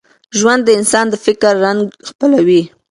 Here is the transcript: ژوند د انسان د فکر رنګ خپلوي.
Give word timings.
ژوند 0.39 0.61
د 0.65 0.69
انسان 0.79 1.05
د 1.09 1.15
فکر 1.25 1.53
رنګ 1.65 1.81
خپلوي. 2.09 2.61